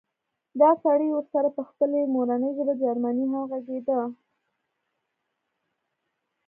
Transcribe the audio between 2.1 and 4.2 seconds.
مورنۍ ژبه جرمني هم غږېده